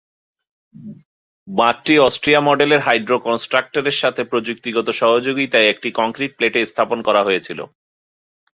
[1.47, 7.59] বাঁধটি Austria মডেলের হাইড্রো-কনস্ট্রাক্টের সাথে প্রযুক্তিগত সহযোগিতায় একটি কংক্রিট প্লেটে স্থাপন করা হয়েছিল।